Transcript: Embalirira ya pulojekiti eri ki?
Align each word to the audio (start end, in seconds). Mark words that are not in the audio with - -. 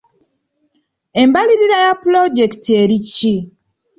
Embalirira 1.21 1.77
ya 1.85 1.93
pulojekiti 2.01 2.71
eri 2.81 2.97
ki? 3.15 3.35